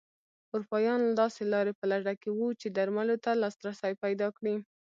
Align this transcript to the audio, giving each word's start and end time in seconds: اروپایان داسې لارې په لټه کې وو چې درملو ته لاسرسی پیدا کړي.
اروپایان 0.53 1.01
داسې 1.19 1.41
لارې 1.53 1.73
په 1.79 1.85
لټه 1.91 2.13
کې 2.21 2.29
وو 2.37 2.47
چې 2.59 2.67
درملو 2.77 3.15
ته 3.23 3.31
لاسرسی 3.41 3.93
پیدا 4.03 4.27
کړي. 4.37 4.55